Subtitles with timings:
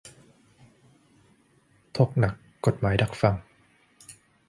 [1.97, 3.35] ถกหนัก กฎหมายดักฟัง